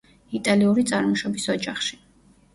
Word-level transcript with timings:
იტალიური 0.37 0.85
წარმოშობის 0.93 1.47
ოჯახში. 1.57 2.01